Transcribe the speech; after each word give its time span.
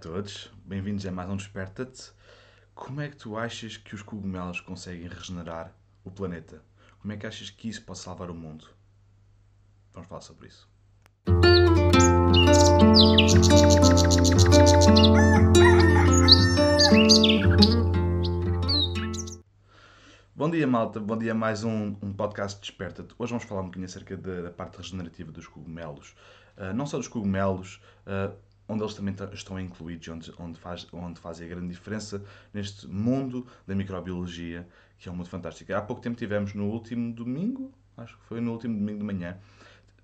todos, 0.00 0.50
bem-vindos 0.64 1.04
a 1.04 1.12
mais 1.12 1.28
um 1.28 1.36
Desperta-te. 1.36 2.10
Como 2.74 3.02
é 3.02 3.08
que 3.10 3.16
tu 3.16 3.36
achas 3.36 3.76
que 3.76 3.94
os 3.94 4.00
cogumelos 4.00 4.58
conseguem 4.58 5.06
regenerar 5.06 5.74
o 6.02 6.10
planeta? 6.10 6.62
Como 7.02 7.12
é 7.12 7.18
que 7.18 7.26
achas 7.26 7.50
que 7.50 7.68
isso 7.68 7.84
pode 7.84 7.98
salvar 7.98 8.30
o 8.30 8.34
mundo? 8.34 8.66
Vamos 9.92 10.08
falar 10.08 10.22
sobre 10.22 10.48
isso. 10.48 10.66
Bom 20.34 20.50
dia, 20.50 20.66
malta. 20.66 20.98
Bom 20.98 21.18
dia 21.18 21.32
a 21.32 21.34
mais 21.34 21.62
um, 21.62 21.94
um 22.00 22.14
podcast 22.14 22.58
Desperta-te. 22.58 23.14
Hoje 23.18 23.32
vamos 23.32 23.44
falar 23.44 23.60
um 23.60 23.64
bocadinho 23.64 23.84
acerca 23.84 24.16
da, 24.16 24.40
da 24.40 24.50
parte 24.50 24.78
regenerativa 24.78 25.30
dos 25.30 25.46
cogumelos. 25.46 26.16
Uh, 26.56 26.72
não 26.74 26.86
só 26.86 26.96
dos 26.96 27.08
cogumelos, 27.08 27.82
uh, 28.06 28.34
onde 28.70 28.84
eles 28.84 28.94
também 28.94 29.14
estão 29.32 29.58
incluídos, 29.58 30.06
onde, 30.08 30.32
onde, 30.38 30.58
faz, 30.58 30.86
onde 30.92 31.18
fazem 31.18 31.46
a 31.46 31.50
grande 31.50 31.68
diferença 31.68 32.22
neste 32.54 32.86
mundo 32.86 33.44
da 33.66 33.74
microbiologia, 33.74 34.66
que 34.96 35.08
é 35.08 35.12
um 35.12 35.16
mundo 35.16 35.28
fantástico. 35.28 35.74
Há 35.74 35.82
pouco 35.82 36.00
tempo 36.00 36.16
tivemos 36.16 36.54
no 36.54 36.66
último 36.66 37.12
domingo, 37.12 37.72
acho 37.96 38.16
que 38.16 38.24
foi 38.26 38.40
no 38.40 38.52
último 38.52 38.78
domingo 38.78 38.98
de 38.98 39.04
manhã, 39.04 39.36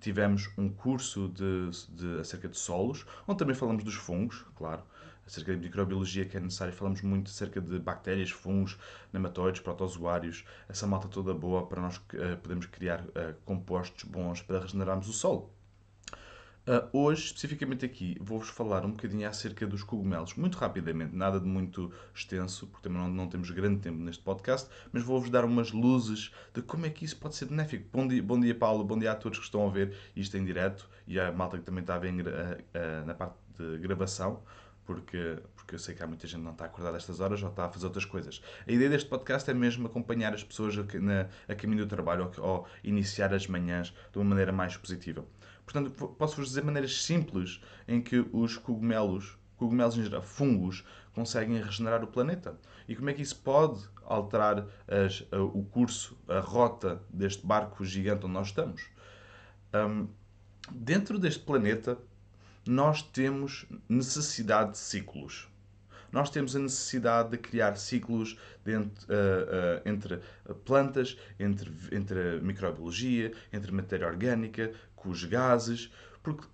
tivemos 0.01 0.51
um 0.59 0.69
curso 0.69 1.29
de, 1.29 1.71
de, 1.91 2.21
acerca 2.21 2.49
de 2.49 2.59
solos, 2.59 3.07
onde 3.29 3.39
também 3.39 3.55
falamos 3.55 3.85
dos 3.85 3.95
fungos, 3.95 4.45
claro, 4.57 4.83
acerca 5.25 5.55
de 5.55 5.61
microbiologia 5.61 6.25
que 6.25 6.37
é 6.37 6.41
necessário. 6.41 6.75
Falamos 6.75 7.03
muito 7.03 7.31
acerca 7.31 7.61
de 7.61 7.79
bactérias, 7.79 8.31
fungos, 8.31 8.77
nematóides, 9.13 9.61
protozoários, 9.61 10.45
essa 10.69 10.89
malta 10.89 11.07
toda 11.07 11.33
boa 11.33 11.67
para 11.67 11.81
nós 11.81 11.99
uh, 11.99 12.37
podermos 12.43 12.67
criar 12.67 13.01
uh, 13.01 13.35
compostos 13.45 14.03
bons 14.05 14.43
para 14.43 14.59
regenerarmos 14.59 15.09
o 15.09 15.13
solo. 15.13 15.53
Uh, 16.69 16.83
hoje, 16.93 17.27
especificamente 17.27 17.85
aqui, 17.85 18.17
vou-vos 18.21 18.49
falar 18.49 18.85
um 18.85 18.91
bocadinho 18.91 19.29
acerca 19.29 19.65
dos 19.65 19.85
cogumelos, 19.85 20.35
muito 20.35 20.59
rapidamente, 20.59 21.15
nada 21.15 21.39
de 21.39 21.47
muito 21.47 21.93
extenso, 22.13 22.67
porque 22.67 22.89
também 22.89 23.01
não, 23.01 23.09
não 23.09 23.29
temos 23.29 23.53
grande 23.53 23.79
tempo 23.79 23.99
neste 23.99 24.21
podcast, 24.21 24.69
mas 24.93 25.05
vou-vos 25.05 25.31
dar 25.31 25.45
umas 25.45 25.71
luzes 25.71 26.33
de 26.53 26.63
como 26.63 26.85
é 26.85 26.91
que 26.91 27.05
isso 27.05 27.17
pode 27.19 27.37
ser 27.37 27.45
benéfico. 27.45 27.87
Bom 27.93 28.09
dia, 28.09 28.21
bom 28.21 28.41
dia 28.41 28.53
Paulo, 28.53 28.83
bom 28.83 28.99
dia 28.99 29.13
a 29.13 29.15
todos 29.15 29.39
que 29.39 29.45
estão 29.45 29.65
a 29.65 29.71
ver 29.71 29.97
isto 30.17 30.37
em 30.37 30.45
direto 30.45 30.91
e 31.07 31.21
a 31.21 31.31
malta 31.31 31.57
que 31.57 31.63
também 31.63 31.83
está 31.83 31.95
a 31.95 31.99
ver 31.99 32.13
uh, 32.13 32.25
uh, 32.25 33.07
na 33.07 33.15
parte 33.15 33.37
de 33.57 33.79
gravação, 33.79 34.43
porque, 34.85 35.39
porque 35.55 35.77
eu 35.77 35.79
sei 35.79 35.95
que 35.95 36.03
há 36.03 36.07
muita 36.09 36.27
gente 36.27 36.39
que 36.39 36.45
não 36.45 36.53
está 36.53 36.65
acordada 36.65 36.97
a 36.97 36.99
estas 36.99 37.21
horas 37.21 37.41
ou 37.45 37.49
está 37.49 37.67
a 37.67 37.69
fazer 37.69 37.87
outras 37.87 38.05
coisas. 38.05 38.43
A 38.67 38.73
ideia 38.73 38.91
deste 38.91 39.09
podcast 39.09 39.49
é 39.49 39.55
mesmo 39.55 39.87
acompanhar 39.87 40.35
as 40.35 40.43
pessoas 40.43 40.77
a, 40.77 40.99
na, 40.99 41.29
a 41.49 41.55
caminho 41.55 41.85
do 41.85 41.89
trabalho 41.89 42.33
ou, 42.39 42.45
ou 42.45 42.67
iniciar 42.83 43.33
as 43.33 43.47
manhãs 43.47 43.95
de 44.11 44.19
uma 44.19 44.25
maneira 44.25 44.51
mais 44.51 44.77
positiva. 44.77 45.25
Portanto, 45.67 45.91
posso-vos 46.17 46.49
dizer 46.49 46.65
maneiras 46.65 47.03
simples 47.03 47.61
em 47.87 48.01
que 48.01 48.25
os 48.33 48.57
cogumelos, 48.57 49.37
cogumelos 49.57 49.99
em 49.99 50.05
geral, 50.05 50.23
fungos, 50.23 50.85
conseguem 51.13 51.61
regenerar 51.61 52.03
o 52.03 52.07
planeta. 52.07 52.57
E 52.89 52.95
como 52.95 53.11
é 53.11 53.13
que 53.13 53.21
isso 53.21 53.37
pode 53.41 53.85
alterar 54.07 54.65
as, 54.87 55.27
o 55.33 55.65
curso, 55.65 56.17
a 56.29 56.39
rota 56.39 57.03
deste 57.11 57.45
barco 57.45 57.85
gigante 57.85 58.25
onde 58.25 58.35
nós 58.35 58.49
estamos. 58.49 58.83
Um, 59.75 60.09
dentro 60.71 61.19
deste 61.19 61.41
planeta, 61.41 61.99
nós 62.67 63.03
temos 63.03 63.67
necessidade 63.89 64.73
de 64.73 64.79
ciclos. 64.79 65.49
Nós 66.13 66.31
temos 66.31 66.55
a 66.57 66.59
necessidade 66.59 67.31
de 67.31 67.39
criar 67.39 67.77
ciclos 67.77 68.39
uh, 68.67 68.71
uh, 68.71 68.87
entre 69.85 70.21
plantas, 70.65 71.17
entre, 71.39 71.71
entre 71.93 72.41
microbiologia, 72.41 73.33
entre 73.53 73.73
matéria 73.73 74.07
orgânica, 74.07 74.73
com 74.95 75.11
os 75.11 75.25
gases, 75.25 75.93
porque 76.23 76.47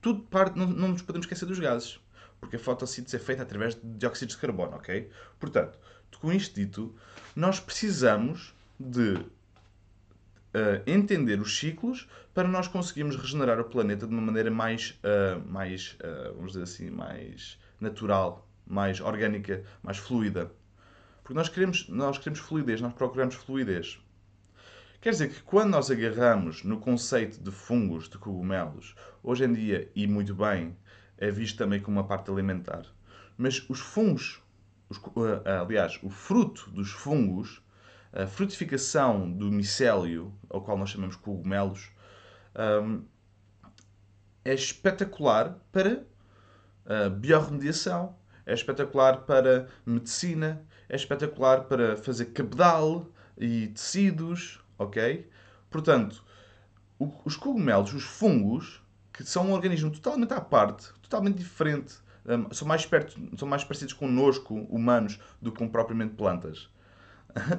tudo 0.00 0.22
parte, 0.22 0.58
não, 0.58 0.66
não 0.66 0.88
nos 0.88 1.02
podemos 1.02 1.26
esquecer 1.26 1.46
dos 1.46 1.58
gases, 1.58 2.00
porque 2.40 2.56
a 2.56 2.58
fotossíntese 2.58 3.16
é 3.16 3.18
feita 3.18 3.42
através 3.42 3.74
de 3.74 3.80
dióxido 3.84 4.30
de 4.30 4.36
carbono, 4.36 4.76
ok? 4.76 5.08
Portanto, 5.38 5.78
com 6.20 6.32
isto 6.32 6.54
dito, 6.54 6.94
nós 7.34 7.60
precisamos 7.60 8.54
de 8.78 9.14
uh, 9.14 10.82
entender 10.86 11.40
os 11.40 11.56
ciclos 11.58 12.08
para 12.34 12.48
nós 12.48 12.68
conseguirmos 12.68 13.16
regenerar 13.16 13.60
o 13.60 13.64
planeta 13.64 14.06
de 14.06 14.12
uma 14.12 14.22
maneira 14.22 14.50
mais, 14.50 14.98
uh, 15.02 15.40
mais 15.48 15.96
uh, 16.00 16.34
vamos 16.34 16.52
dizer 16.52 16.64
assim, 16.64 16.90
mais 16.90 17.58
natural, 17.80 18.48
mais 18.66 19.00
orgânica, 19.00 19.64
mais 19.82 19.98
fluida. 19.98 20.52
Porque 21.22 21.34
nós 21.34 21.48
queremos, 21.48 21.88
nós 21.88 22.18
queremos 22.18 22.40
fluidez, 22.40 22.80
nós 22.80 22.92
procuramos 22.92 23.34
fluidez. 23.34 24.00
Quer 25.00 25.10
dizer 25.10 25.28
que 25.30 25.42
quando 25.42 25.70
nós 25.70 25.90
agarramos 25.90 26.62
no 26.62 26.78
conceito 26.78 27.42
de 27.42 27.50
fungos, 27.50 28.08
de 28.08 28.18
cogumelos, 28.18 28.94
hoje 29.22 29.44
em 29.44 29.52
dia, 29.52 29.90
e 29.96 30.06
muito 30.06 30.34
bem, 30.34 30.76
é 31.18 31.30
visto 31.30 31.58
também 31.58 31.80
como 31.80 31.98
uma 31.98 32.06
parte 32.06 32.30
alimentar. 32.30 32.86
Mas 33.36 33.64
os 33.68 33.80
fungos, 33.80 34.40
os, 34.88 34.98
eh, 34.98 35.58
aliás, 35.58 35.98
o 36.02 36.10
fruto 36.10 36.70
dos 36.70 36.90
fungos, 36.90 37.62
a 38.12 38.26
frutificação 38.26 39.30
do 39.30 39.50
micélio, 39.50 40.32
ao 40.48 40.62
qual 40.62 40.76
nós 40.76 40.90
chamamos 40.90 41.16
cogumelos, 41.16 41.90
um, 42.84 43.04
é 44.44 44.52
espetacular 44.52 45.58
para 45.72 46.04
a 46.84 47.08
biorremediação, 47.08 48.16
é 48.46 48.54
espetacular 48.54 49.22
para 49.22 49.68
medicina, 49.86 50.62
é 50.88 50.96
espetacular 50.96 51.64
para 51.64 51.96
fazer 51.96 52.26
cabedal 52.26 53.06
e 53.38 53.68
tecidos, 53.68 54.60
ok? 54.78 55.28
Portanto, 55.70 56.24
os 57.24 57.36
cogumelos, 57.36 57.92
os 57.92 58.04
fungos, 58.04 58.82
que 59.12 59.24
são 59.24 59.48
um 59.48 59.52
organismo 59.52 59.90
totalmente 59.90 60.32
à 60.32 60.40
parte, 60.40 60.92
totalmente 61.02 61.38
diferente, 61.38 61.94
um, 62.24 62.52
são, 62.52 62.66
mais 62.68 62.86
perto, 62.86 63.18
são 63.36 63.48
mais 63.48 63.64
parecidos 63.64 63.94
connosco, 63.94 64.54
humanos, 64.54 65.18
do 65.40 65.50
que 65.50 65.58
com 65.58 65.68
propriamente 65.68 66.14
plantas. 66.14 66.68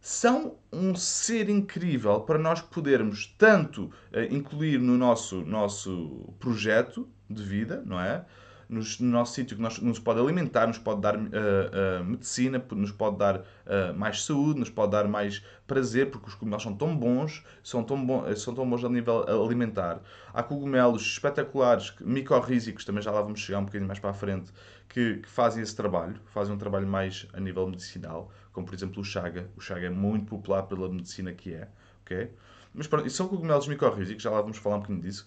são 0.00 0.58
um 0.72 0.94
ser 0.94 1.48
incrível 1.48 2.20
para 2.20 2.38
nós 2.38 2.60
podermos 2.60 3.26
tanto 3.38 3.84
uh, 3.84 4.20
incluir 4.30 4.78
no 4.78 4.96
nosso, 4.96 5.42
nosso 5.44 6.34
projeto 6.38 7.08
de 7.28 7.42
vida, 7.42 7.82
não 7.84 8.00
é? 8.00 8.24
Nos, 8.68 8.98
no 8.98 9.10
nosso 9.10 9.34
sítio 9.34 9.56
que 9.56 9.62
nos, 9.62 9.78
nos 9.78 9.98
pode 9.98 10.20
alimentar, 10.20 10.66
nos 10.66 10.78
pode 10.78 11.00
dar 11.00 11.16
uh, 11.16 11.20
uh, 11.20 12.04
medicina, 12.04 12.64
nos 12.72 12.90
pode 12.90 13.18
dar 13.18 13.40
uh, 13.40 13.94
mais 13.96 14.24
saúde, 14.24 14.60
nos 14.60 14.70
pode 14.70 14.92
dar 14.92 15.06
mais 15.08 15.42
prazer, 15.66 16.10
porque 16.10 16.28
os 16.28 16.34
cogumelos 16.34 16.62
são 16.62 16.74
tão 16.74 16.96
bons, 16.96 17.44
são 17.62 17.82
tão, 17.82 18.04
bons, 18.04 18.42
são 18.42 18.54
tão 18.54 18.68
bons 18.68 18.84
a 18.84 18.88
nível 18.88 19.24
alimentar. 19.28 20.00
Há 20.32 20.42
cogumelos 20.42 21.02
espetaculares, 21.02 21.94
micorrízicos, 22.00 22.84
também 22.84 23.02
já 23.02 23.10
lá 23.10 23.22
vamos 23.22 23.40
chegar 23.40 23.58
um 23.58 23.64
bocadinho 23.64 23.86
mais 23.86 23.98
para 23.98 24.10
a 24.10 24.14
frente, 24.14 24.52
que, 24.88 25.18
que 25.18 25.28
fazem 25.28 25.62
esse 25.62 25.74
trabalho, 25.74 26.20
fazem 26.26 26.54
um 26.54 26.58
trabalho 26.58 26.86
mais 26.86 27.26
a 27.32 27.40
nível 27.40 27.66
medicinal, 27.66 28.30
como 28.52 28.66
por 28.66 28.74
exemplo 28.74 29.00
o 29.00 29.04
chaga. 29.04 29.48
O 29.56 29.60
chaga 29.60 29.86
é 29.86 29.90
muito 29.90 30.26
popular 30.26 30.62
pela 30.64 30.88
medicina 30.88 31.32
que 31.32 31.54
é, 31.54 31.68
ok? 32.02 32.30
Mas 32.72 32.86
pronto, 32.86 33.08
são 33.08 33.28
cogumelos 33.28 33.68
micorrízicos, 33.68 34.22
já 34.22 34.30
lá 34.30 34.40
vamos 34.40 34.58
falar 34.58 34.76
um 34.76 34.80
bocadinho 34.80 35.02
disso. 35.02 35.24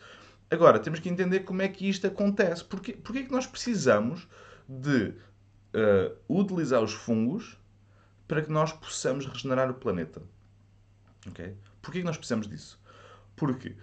Agora, 0.50 0.80
temos 0.80 1.00
que 1.00 1.10
entender 1.10 1.42
como 1.42 1.62
é 1.62 1.68
que 1.68 1.90
isto 1.90 2.08
acontece. 2.08 2.64
Porquê, 2.64 2.94
porquê 2.94 3.20
é 3.20 3.24
que 3.24 3.32
nós 3.32 3.46
precisamos 3.46 4.28
de 4.68 5.10
uh, 5.10 6.16
utilizar 6.30 6.82
os 6.82 6.94
fungos 6.94 7.58
para 8.28 8.42
que 8.42 8.52
nós 8.52 8.72
possamos 8.72 9.26
regenerar 9.26 9.70
o 9.70 9.74
planeta? 9.74 10.22
Okay? 11.28 11.56
Porquê 11.82 12.00
é 12.00 12.02
que 12.02 12.08
nós 12.08 12.18
precisamos 12.18 12.48
disso? 12.48 12.80
Porque 13.36 13.76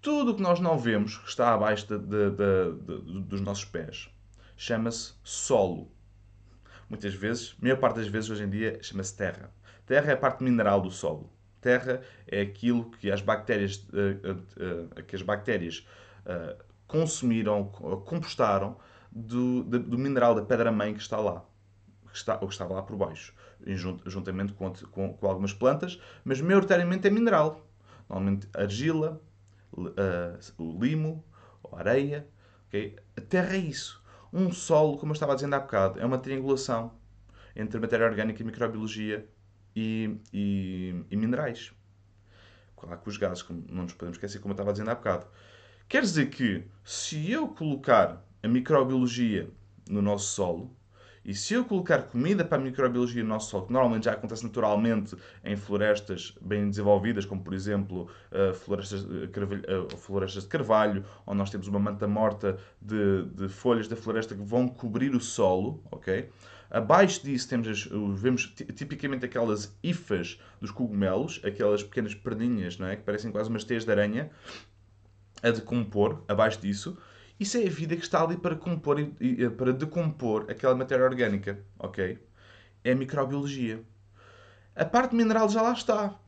tudo 0.00 0.32
o 0.32 0.36
que 0.36 0.42
nós 0.42 0.58
não 0.58 0.78
vemos, 0.78 1.18
que 1.18 1.28
está 1.28 1.52
abaixo 1.52 1.86
de, 1.86 1.98
de, 1.98 2.30
de, 2.30 3.20
dos 3.22 3.40
nossos 3.40 3.64
pés, 3.64 4.08
chama-se 4.56 5.14
solo. 5.22 5.90
Muitas 6.88 7.12
vezes, 7.14 7.54
a 7.58 7.62
maior 7.62 7.78
parte 7.78 7.96
das 7.96 8.08
vezes 8.08 8.30
hoje 8.30 8.44
em 8.44 8.48
dia, 8.48 8.78
chama-se 8.82 9.14
terra. 9.16 9.52
Terra 9.84 10.10
é 10.10 10.14
a 10.14 10.16
parte 10.16 10.42
mineral 10.42 10.80
do 10.80 10.90
solo. 10.90 11.30
Terra 11.60 12.00
é 12.26 12.40
aquilo 12.40 12.90
que 12.92 13.10
as 13.10 13.20
bactérias, 13.20 13.76
uh, 13.88 14.94
uh, 14.98 15.02
que 15.02 15.16
as 15.16 15.22
bactérias 15.22 15.86
uh, 16.26 16.62
consumiram, 16.86 17.64
compostaram 18.04 18.76
do, 19.10 19.62
do, 19.64 19.98
mineral 19.98 20.34
da 20.34 20.42
pedra-mãe 20.42 20.92
que 20.92 21.00
está 21.00 21.18
lá, 21.18 21.44
que 22.10 22.16
está, 22.16 22.34
ou 22.34 22.46
que 22.48 22.54
estava 22.54 22.74
lá 22.74 22.82
por 22.82 22.96
baixo, 22.96 23.34
juntamente 24.04 24.52
com, 24.52 24.70
com, 24.90 25.14
com, 25.14 25.26
algumas 25.26 25.52
plantas, 25.52 26.00
mas 26.24 26.40
maioritariamente 26.40 27.06
é 27.06 27.10
mineral. 27.10 27.66
Normalmente 28.08 28.48
argila, 28.54 29.20
uh, 29.72 30.62
o 30.62 30.78
limo, 30.84 31.24
areia. 31.72 32.28
Okay? 32.68 32.96
A 33.16 33.20
terra 33.20 33.54
é 33.54 33.58
isso. 33.58 34.02
Um 34.32 34.52
solo, 34.52 34.98
como 34.98 35.12
eu 35.12 35.14
estava 35.14 35.34
dizendo 35.34 35.54
há 35.54 35.60
bocado, 35.60 35.98
é 35.98 36.04
uma 36.04 36.18
triangulação 36.18 36.92
entre 37.54 37.80
matéria 37.80 38.06
orgânica 38.06 38.42
e 38.42 38.44
microbiologia 38.44 39.26
e, 39.74 40.20
e, 40.32 41.04
e 41.10 41.16
minerais. 41.16 41.72
Claro 42.76 43.00
que 43.00 43.08
os 43.08 43.16
gases, 43.16 43.44
não 43.48 43.84
nos 43.84 43.94
podemos 43.94 44.16
esquecer, 44.16 44.40
como 44.40 44.52
eu 44.52 44.56
estava 44.56 44.72
dizendo 44.72 44.90
há 44.90 44.94
bocado. 44.94 45.26
Quer 45.88 46.02
dizer 46.02 46.30
que, 46.30 46.64
se 46.82 47.30
eu 47.30 47.46
colocar 47.46 48.24
a 48.42 48.48
microbiologia 48.48 49.48
no 49.88 50.02
nosso 50.02 50.34
solo 50.34 50.76
E 51.24 51.34
se 51.34 51.54
eu 51.54 51.64
colocar 51.64 52.02
comida 52.02 52.44
para 52.44 52.58
a 52.58 52.60
microbiologia 52.60 53.22
no 53.22 53.30
nosso 53.30 53.50
solo, 53.50 53.66
que 53.66 53.72
normalmente 53.72 54.04
já 54.04 54.12
acontece 54.12 54.44
naturalmente 54.44 55.16
em 55.44 55.56
florestas 55.56 56.36
bem 56.40 56.68
desenvolvidas, 56.70 57.24
como 57.24 57.42
por 57.42 57.52
exemplo 57.52 58.08
uh, 58.30 58.54
florestas, 58.54 59.02
uh, 59.02 59.96
florestas 59.96 60.44
de 60.44 60.48
carvalho, 60.48 61.04
onde 61.26 61.38
nós 61.38 61.50
temos 61.50 61.66
uma 61.66 61.80
manta 61.80 62.06
morta 62.06 62.58
de, 62.80 63.24
de, 63.26 63.48
folhas 63.48 63.88
da 63.88 63.96
floresta 63.96 64.36
que 64.36 64.42
vão 64.42 64.68
cobrir 64.68 65.14
o 65.16 65.20
solo, 65.20 65.82
ok? 65.90 66.30
Abaixo 66.70 67.24
disso 67.24 67.48
temos 67.48 67.68
as, 67.68 67.88
vemos 68.14 68.46
tipicamente 68.74 69.24
aquelas 69.24 69.76
ifas 69.82 70.40
dos 70.60 70.70
cogumelos, 70.70 71.40
aquelas 71.44 71.82
pequenas 71.82 72.14
perninhas, 72.14 72.78
não 72.78 72.86
é? 72.86 72.96
que 72.96 73.02
parecem 73.02 73.30
quase 73.32 73.50
umas 73.50 73.64
teias 73.64 73.84
de 73.84 73.90
aranha, 73.90 74.30
a 75.42 75.50
decompor 75.50 76.22
abaixo 76.28 76.60
disso. 76.60 76.96
Isso 77.38 77.58
é 77.58 77.66
a 77.66 77.70
vida 77.70 77.94
que 77.96 78.02
está 78.02 78.22
ali 78.22 78.36
para, 78.36 78.56
compor, 78.56 78.96
para 79.56 79.72
decompor 79.72 80.46
aquela 80.48 80.74
matéria 80.74 81.04
orgânica, 81.04 81.58
ok? 81.78 82.18
É 82.82 82.92
a 82.92 82.94
microbiologia. 82.94 83.82
A 84.74 84.84
parte 84.84 85.14
mineral 85.14 85.48
já 85.48 85.60
lá 85.60 85.72
está, 85.72 86.18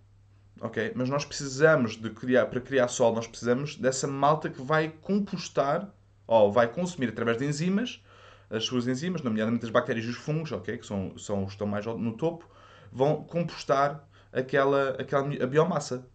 ok? 0.61 0.93
Mas 0.95 1.09
nós 1.09 1.25
precisamos 1.25 1.97
de 1.97 2.11
criar, 2.11 2.47
para 2.47 2.61
criar 2.61 2.89
sol, 2.89 3.15
nós 3.15 3.27
precisamos 3.27 3.77
dessa 3.77 4.07
malta 4.07 4.51
que 4.51 4.61
vai 4.61 4.91
compostar, 5.01 5.89
ou 6.27 6.53
vai 6.53 6.69
consumir 6.69 7.09
através 7.09 7.39
de 7.39 7.47
enzimas, 7.47 8.03
as 8.51 8.65
suas 8.65 8.87
enzimas, 8.87 9.23
nomeadamente 9.23 9.65
as 9.65 9.71
bactérias 9.71 10.05
e 10.07 10.11
os 10.11 10.17
fungos, 10.17 10.53
ok? 10.53 10.79
Que 10.79 10.87
são, 10.87 11.17
são 11.19 11.45
estão 11.45 11.67
mais 11.67 11.85
no 11.87 12.17
topo, 12.17 12.49
vão 12.93 13.23
compostar 13.25 14.07
aquela, 14.33 14.91
aquela 14.91 15.27
a 15.43 15.47
biomassa. 15.47 16.07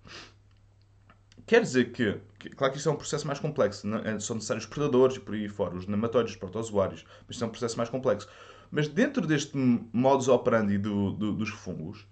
Quer 1.45 1.61
dizer 1.61 1.91
que, 1.91 2.19
que, 2.39 2.49
claro 2.49 2.71
que 2.71 2.77
isto 2.77 2.89
é 2.89 2.91
um 2.91 2.95
processo 2.95 3.27
mais 3.27 3.39
complexo, 3.39 3.87
é? 3.95 4.19
são 4.19 4.35
necessários 4.35 4.65
predadores 4.65 5.17
e 5.17 5.19
por 5.19 5.35
aí 5.35 5.49
fora, 5.49 5.75
os 5.75 5.85
nematóides, 5.85 6.33
os 6.33 6.37
protozoários, 6.37 7.05
mas 7.27 7.35
isto 7.35 7.43
é 7.43 7.47
um 7.47 7.51
processo 7.51 7.77
mais 7.77 7.89
complexo. 7.89 8.27
Mas 8.71 8.87
dentro 8.87 9.27
deste 9.27 9.55
modus 9.91 10.27
operandi 10.27 10.77
do, 10.77 11.11
do, 11.11 11.33
dos 11.33 11.49
fungos, 11.49 12.07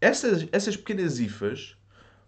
essas, 0.00 0.48
essas 0.50 0.76
pequenas 0.76 1.20
ifas 1.20 1.76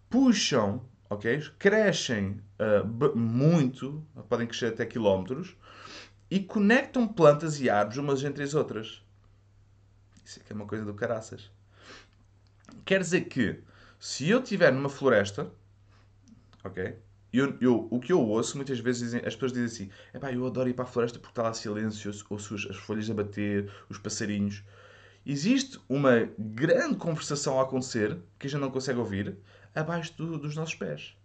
puxam, 0.08 0.84
ok? 1.10 1.42
Crescem 1.58 2.40
uh, 2.58 3.16
muito, 3.18 4.06
podem 4.28 4.46
crescer 4.46 4.66
até 4.66 4.86
quilómetros, 4.86 5.56
e 6.30 6.40
conectam 6.40 7.06
plantas 7.06 7.60
e 7.60 7.68
árvores 7.68 7.98
umas 7.98 8.24
entre 8.24 8.42
as 8.42 8.54
outras. 8.54 9.02
Isso 10.24 10.40
é 10.40 10.42
que 10.42 10.52
é 10.52 10.56
uma 10.56 10.66
coisa 10.66 10.84
do 10.84 10.94
caraças. 10.94 11.50
Quer 12.84 13.00
dizer 13.00 13.22
que, 13.22 13.60
se 13.98 14.30
eu 14.30 14.40
estiver 14.40 14.72
numa 14.72 14.88
floresta 14.88 15.50
ok? 16.64 16.96
Eu, 17.32 17.56
eu, 17.62 17.88
o 17.90 17.98
que 17.98 18.12
eu 18.12 18.20
ouço, 18.20 18.56
muitas 18.56 18.78
vezes 18.78 19.14
as 19.14 19.34
pessoas 19.34 19.52
dizem 19.52 19.64
assim: 19.86 19.90
é 20.12 20.18
pá, 20.18 20.30
eu 20.30 20.46
adoro 20.46 20.68
ir 20.68 20.74
para 20.74 20.84
a 20.84 20.88
floresta 20.88 21.18
porque 21.18 21.32
está 21.32 21.42
lá 21.42 21.54
silêncio, 21.54 22.12
ouço 22.28 22.54
as 22.54 22.76
folhas 22.76 23.08
a 23.08 23.14
bater, 23.14 23.70
os 23.88 23.96
passarinhos. 23.98 24.62
Existe 25.24 25.80
uma 25.88 26.28
grande 26.38 26.96
conversação 26.96 27.58
a 27.58 27.62
acontecer 27.62 28.18
que 28.38 28.46
a 28.46 28.50
gente 28.50 28.60
não 28.60 28.70
consegue 28.70 28.98
ouvir 28.98 29.36
abaixo 29.74 30.14
do, 30.16 30.36
dos 30.36 30.54
nossos 30.54 30.74
pés. 30.74 31.16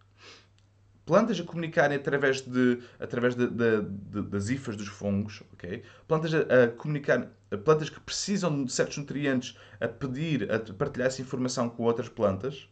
Plantas 1.06 1.40
a 1.40 1.44
comunicarem 1.44 1.98
através, 1.98 2.42
de, 2.42 2.80
através 3.00 3.34
de, 3.34 3.48
de, 3.48 3.82
de 3.82 4.22
das 4.24 4.50
hifas 4.50 4.76
dos 4.76 4.88
fungos, 4.88 5.42
ok? 5.54 5.82
Plantas 6.08 6.34
a, 6.34 6.40
a, 6.40 6.68
comunicar, 6.68 7.32
plantas 7.64 7.90
que 7.90 8.00
precisam 8.00 8.64
de 8.64 8.72
certos 8.72 8.98
nutrientes 8.98 9.58
a 9.80 9.88
pedir, 9.88 10.52
a 10.52 10.60
partilhar 10.74 11.08
essa 11.08 11.22
informação 11.22 11.70
com 11.70 11.84
outras 11.84 12.08
plantas 12.10 12.70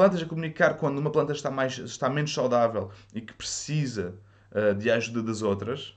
Plantas 0.00 0.22
a 0.22 0.24
comunicar 0.24 0.78
quando 0.78 0.98
uma 0.98 1.12
planta 1.12 1.34
está, 1.34 1.50
mais, 1.50 1.76
está 1.76 2.08
menos 2.08 2.32
saudável 2.32 2.90
e 3.12 3.20
que 3.20 3.34
precisa 3.34 4.18
uh, 4.50 4.74
de 4.74 4.90
ajuda 4.90 5.22
das 5.22 5.42
outras. 5.42 5.94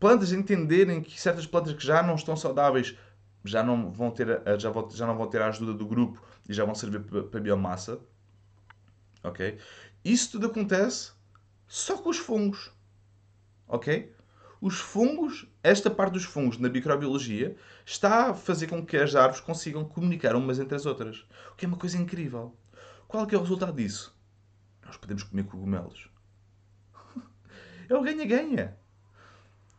Plantas 0.00 0.32
a 0.32 0.34
entenderem 0.34 1.02
que 1.02 1.20
certas 1.20 1.46
plantas 1.46 1.74
que 1.74 1.84
já 1.84 2.02
não 2.02 2.14
estão 2.14 2.34
saudáveis 2.34 2.96
já 3.44 3.62
não 3.62 3.92
vão 3.92 4.10
ter, 4.10 4.40
já 4.58 4.70
vão, 4.70 4.88
já 4.88 5.06
não 5.06 5.14
vão 5.14 5.26
ter 5.26 5.42
a 5.42 5.48
ajuda 5.48 5.74
do 5.74 5.84
grupo 5.84 6.22
e 6.48 6.54
já 6.54 6.64
vão 6.64 6.74
servir 6.74 7.00
para 7.00 7.38
biomassa. 7.38 8.00
Ok? 9.22 9.58
Isso 10.02 10.30
tudo 10.30 10.46
acontece 10.46 11.12
só 11.66 11.98
com 11.98 12.08
os 12.08 12.16
fungos. 12.16 12.72
Ok? 13.66 14.10
Os 14.58 14.80
fungos, 14.80 15.46
esta 15.62 15.90
parte 15.90 16.14
dos 16.14 16.24
fungos 16.24 16.56
na 16.56 16.70
microbiologia, 16.70 17.54
está 17.84 18.30
a 18.30 18.34
fazer 18.34 18.68
com 18.68 18.82
que 18.86 18.96
as 18.96 19.14
árvores 19.14 19.42
consigam 19.42 19.84
comunicar 19.84 20.34
umas 20.34 20.58
entre 20.58 20.76
as 20.76 20.86
outras. 20.86 21.26
O 21.52 21.56
que 21.56 21.66
é 21.66 21.68
uma 21.68 21.76
coisa 21.76 21.98
incrível. 21.98 22.56
Qual 23.08 23.26
é, 23.26 23.34
é 23.34 23.38
o 23.38 23.40
resultado 23.40 23.72
disso? 23.72 24.14
Nós 24.84 24.98
podemos 24.98 25.22
comer 25.22 25.44
cogumelos. 25.44 26.10
é 27.88 27.94
o 27.94 28.02
ganha-ganha. 28.02 28.76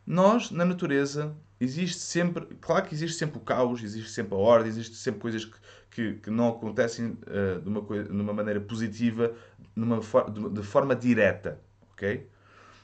Nós, 0.04 0.50
na 0.50 0.64
natureza, 0.64 1.36
existe 1.60 2.00
sempre. 2.00 2.44
Claro 2.60 2.86
que 2.86 2.94
existe 2.94 3.16
sempre 3.16 3.38
o 3.38 3.40
caos, 3.40 3.84
existe 3.84 4.10
sempre 4.10 4.34
a 4.34 4.36
ordem, 4.36 4.68
existe 4.68 4.96
sempre 4.96 5.20
coisas 5.20 5.44
que, 5.44 5.56
que, 5.90 6.14
que 6.14 6.30
não 6.30 6.48
acontecem 6.48 7.12
uh, 7.12 7.60
de, 7.60 7.68
uma, 7.68 7.80
de 7.80 8.10
uma 8.10 8.32
maneira 8.32 8.60
positiva, 8.60 9.32
numa, 9.76 10.00
de, 10.00 10.50
de 10.50 10.62
forma 10.64 10.96
direta. 10.96 11.60
Ok? 11.92 12.28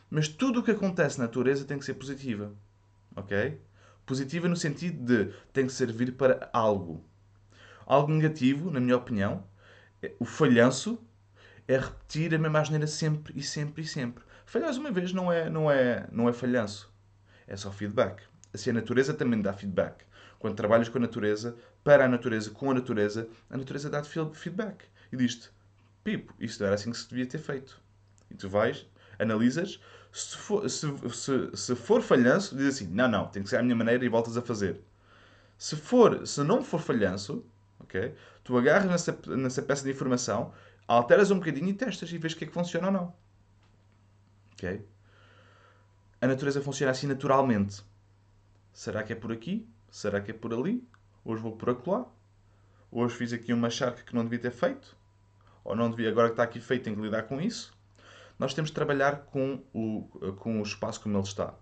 Mas 0.08 0.28
tudo 0.28 0.60
o 0.60 0.62
que 0.62 0.70
acontece 0.70 1.18
na 1.18 1.24
natureza 1.24 1.64
tem 1.64 1.76
que 1.76 1.84
ser 1.84 1.94
positiva. 1.94 2.54
Ok? 3.16 3.60
Positiva 4.04 4.46
no 4.46 4.54
sentido 4.54 5.04
de 5.04 5.32
tem 5.52 5.66
que 5.66 5.72
servir 5.72 6.12
para 6.12 6.48
algo. 6.52 7.04
Algo 7.84 8.12
negativo, 8.12 8.70
na 8.70 8.78
minha 8.78 8.96
opinião, 8.96 9.44
o 10.18 10.24
falhanço 10.24 10.98
é 11.66 11.78
repetir 11.78 12.34
a 12.34 12.38
mesma 12.38 12.60
asneira 12.60 12.86
sempre 12.86 13.32
e 13.36 13.42
sempre 13.42 13.82
e 13.82 13.86
sempre. 13.86 14.24
Falhar 14.44 14.72
uma 14.74 14.90
vez 14.90 15.12
não 15.12 15.32
é, 15.32 15.50
não 15.50 15.70
é, 15.70 16.06
não 16.12 16.28
é 16.28 16.32
falhanço. 16.32 16.92
É 17.46 17.56
só 17.56 17.72
feedback. 17.72 18.22
Assim, 18.54 18.70
a 18.70 18.74
natureza 18.74 19.12
também 19.12 19.40
dá 19.42 19.52
feedback. 19.52 20.04
Quando 20.38 20.54
trabalhas 20.54 20.88
com 20.88 20.98
a 20.98 21.00
natureza, 21.00 21.56
para 21.82 22.04
a 22.04 22.08
natureza, 22.08 22.50
com 22.50 22.70
a 22.70 22.74
natureza, 22.74 23.28
a 23.50 23.56
natureza 23.56 23.90
dá-te 23.90 24.08
feedback. 24.34 24.84
E 25.10 25.16
diz-te, 25.16 25.50
Pipo, 26.04 26.32
isto 26.38 26.62
era 26.62 26.74
assim 26.76 26.92
que 26.92 26.98
se 26.98 27.08
devia 27.08 27.26
ter 27.26 27.38
feito. 27.38 27.80
E 28.30 28.34
tu 28.34 28.48
vais, 28.48 28.86
analisas, 29.18 29.80
se 30.12 30.36
for, 30.36 30.70
se, 30.70 30.86
se, 31.12 31.50
se 31.56 31.74
for 31.74 32.00
falhanço, 32.00 32.56
diz 32.56 32.76
assim, 32.76 32.86
não, 32.86 33.08
não, 33.08 33.26
tem 33.26 33.42
que 33.42 33.48
ser 33.48 33.56
a 33.56 33.62
minha 33.62 33.74
maneira 33.74 34.04
e 34.04 34.08
voltas 34.08 34.36
a 34.36 34.42
fazer. 34.42 34.80
Se, 35.58 35.74
for, 35.74 36.26
se 36.26 36.42
não 36.44 36.62
for 36.62 36.80
falhanço, 36.80 37.44
ok? 37.80 38.14
Tu 38.44 38.56
agarras 38.56 38.90
nessa, 38.90 39.36
nessa 39.36 39.62
peça 39.62 39.84
de 39.84 39.90
informação, 39.90 40.52
alteras 40.86 41.30
um 41.30 41.38
bocadinho 41.38 41.68
e 41.68 41.74
testas 41.74 42.10
e 42.12 42.18
vês 42.18 42.32
o 42.32 42.36
que 42.36 42.44
é 42.44 42.46
que 42.46 42.52
funciona 42.52 42.86
ou 42.86 42.92
não. 42.92 43.14
Ok? 44.54 44.86
A 46.20 46.26
natureza 46.26 46.62
funciona 46.62 46.92
assim 46.92 47.06
naturalmente. 47.06 47.82
Será 48.72 49.02
que 49.02 49.12
é 49.12 49.16
por 49.16 49.32
aqui? 49.32 49.68
Será 49.90 50.20
que 50.20 50.30
é 50.30 50.34
por 50.34 50.52
ali? 50.52 50.86
Hoje 51.24 51.42
vou 51.42 51.56
por 51.56 51.70
acolá? 51.70 52.06
Hoje 52.90 53.14
fiz 53.16 53.32
aqui 53.32 53.52
uma 53.52 53.70
charca 53.70 54.02
que 54.02 54.14
não 54.14 54.22
devia 54.24 54.38
ter 54.38 54.50
feito? 54.50 54.96
Ou 55.64 55.74
não 55.74 55.90
devia, 55.90 56.08
agora 56.08 56.28
que 56.28 56.34
está 56.34 56.44
aqui 56.44 56.60
feito, 56.60 56.84
tenho 56.84 56.96
que 56.96 57.02
lidar 57.02 57.24
com 57.24 57.40
isso? 57.40 57.76
Nós 58.38 58.54
temos 58.54 58.70
de 58.70 58.74
trabalhar 58.74 59.24
com 59.26 59.64
o, 59.72 60.02
com 60.36 60.60
o 60.60 60.62
espaço 60.62 61.00
como 61.00 61.16
ele 61.16 61.24
está. 61.24 61.54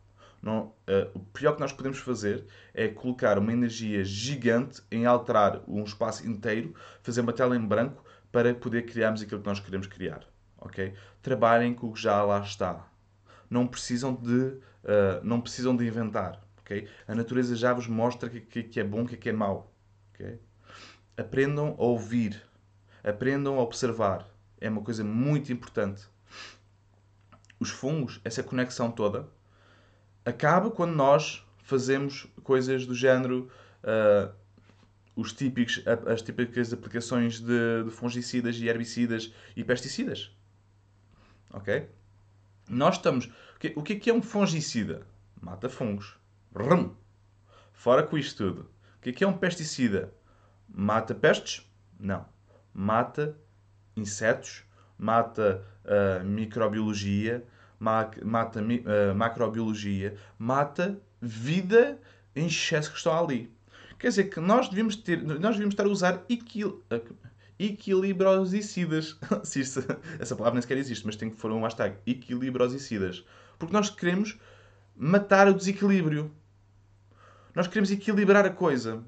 Não, 0.45 0.67
uh, 0.67 1.11
o 1.15 1.21
pior 1.21 1.55
que 1.55 1.61
nós 1.61 1.73
podemos 1.73 1.99
fazer 2.01 2.45
é 2.75 2.87
colocar 2.87 3.39
uma 3.39 3.51
energia 3.51 4.05
gigante 4.05 4.83
em 4.93 5.07
alterar 5.07 5.63
um 5.67 5.83
espaço 5.83 6.29
inteiro, 6.29 6.75
fazer 7.03 7.23
uma 7.23 7.33
tela 7.33 7.57
em 7.57 7.67
branco 7.67 8.05
para 8.31 8.55
poder 8.55 8.83
criarmos 8.83 9.23
aquilo 9.23 9.41
que 9.41 9.49
nós 9.49 9.59
queremos 9.59 9.87
criar. 9.87 10.23
Okay? 10.59 10.93
Trabalhem 11.23 11.73
com 11.73 11.87
o 11.87 11.95
que 11.95 12.03
já 12.03 12.23
lá 12.23 12.41
está. 12.41 12.87
Não 13.49 13.67
precisam 13.67 14.15
de, 14.15 14.39
uh, 14.39 14.61
não 15.23 15.41
precisam 15.41 15.75
de 15.75 15.87
inventar. 15.87 16.39
Okay? 16.61 16.89
A 17.09 17.15
natureza 17.15 17.57
já 17.57 17.73
vos 17.73 17.87
mostra 17.87 18.29
o 18.29 18.31
que, 18.31 18.43
que, 18.43 18.63
que, 18.65 18.81
é 18.81 18.85
bom 18.85 19.05
e 19.05 19.07
que, 19.07 19.17
que 19.17 19.31
é 19.31 19.33
mau. 19.33 19.73
Okay? 20.13 20.39
Aprendam 21.17 21.75
a 21.79 21.83
ouvir. 21.83 22.43
Aprendam 23.03 23.59
a 23.59 23.63
observar. 23.63 24.29
É 24.61 24.69
uma 24.69 24.83
coisa 24.83 25.03
muito 25.03 25.51
importante. 25.51 26.03
Os 27.59 27.71
fungos, 27.71 28.21
essa 28.23 28.43
conexão 28.43 28.91
toda, 28.91 29.27
acaba 30.25 30.71
quando 30.71 30.95
nós 30.95 31.45
fazemos 31.62 32.26
coisas 32.43 32.87
do 32.87 32.95
género 32.95 33.50
uh, 33.83 34.33
os 35.16 35.33
típicos, 35.33 35.83
as 36.07 36.23
típicas 36.23 36.73
aplicações 36.73 37.40
de, 37.40 37.85
de, 37.85 37.90
fungicidas 37.90 38.57
e 38.57 38.66
herbicidas 38.66 39.33
e 39.54 39.62
pesticidas. 39.62 40.35
Ok? 41.52 41.88
Nós 42.69 42.97
estamos. 42.97 43.31
O 43.76 43.83
que, 43.83 44.09
é, 44.09 44.11
é 44.11 44.12
um 44.12 44.23
fungicida? 44.23 45.07
Mata 45.40 45.69
fungos. 45.69 46.16
Rum. 46.54 46.95
Fora 47.73 48.02
com 48.02 48.19
isto 48.19 48.37
tudo. 48.45 48.71
O 48.97 49.00
que 49.00 49.23
é, 49.23 49.26
é 49.26 49.28
um 49.28 49.37
pesticida? 49.37 50.12
Mata 50.69 51.14
pestes? 51.14 51.69
Não. 51.99 52.26
Mata 52.73 53.37
insetos, 53.97 54.64
mata 54.99 55.64
uh, 55.85 56.25
microbiologia, 56.25 57.45
mata 57.85 58.61
uh, 58.61 59.14
macrobiologia, 59.14 60.17
mata 60.38 60.99
vida 61.21 61.99
em 62.35 62.47
excesso 62.47 62.91
que 62.91 62.97
estão 62.97 63.17
ali. 63.17 63.53
Quer 63.99 64.09
dizer 64.09 64.25
que 64.25 64.41
nós 64.41 64.69
devíamos, 64.69 64.97
ter, 64.97 65.23
nós 65.23 65.53
devíamos 65.53 65.73
estar 65.73 65.85
a 65.85 65.88
usar 65.88 66.25
equil, 66.29 66.83
equilibrosicidas. 67.59 69.17
Se 69.45 69.61
isto, 69.61 69.85
essa 70.19 70.35
palavra 70.35 70.55
nem 70.55 70.62
sequer 70.62 70.79
existe, 70.79 71.07
mas 71.07 71.17
tem 71.17 71.31
que 71.31 71.37
pôr 71.37 71.50
um 71.53 71.62
hashtag 71.62 71.97
equilibrosicidas. 72.07 73.25
Porque 73.59 73.73
nós 73.73 73.91
queremos 73.91 74.38
matar 74.97 75.49
o 75.49 75.55
desequilíbrio. 75.55 76.31
Nós 77.55 77.69
queremos 77.69 77.91
equilibrar 77.91 78.45
a 78.45 78.50
coisa. 78.50 79.03